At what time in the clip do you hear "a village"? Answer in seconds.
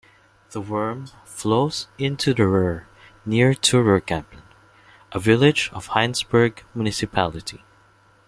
5.11-5.69